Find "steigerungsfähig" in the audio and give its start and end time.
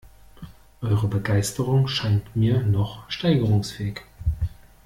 3.07-4.01